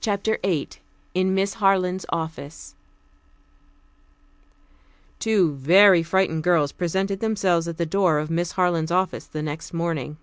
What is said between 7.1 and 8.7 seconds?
themselves at the door of Miss